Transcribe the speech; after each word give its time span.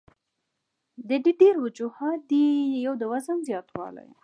د 1.09 1.11
دې 1.23 1.31
ډېر 1.41 1.55
وجوهات 1.65 2.19
دي 2.31 2.45
يو 2.85 2.93
د 3.01 3.03
وزن 3.11 3.37
زياتوالے، 3.47 4.05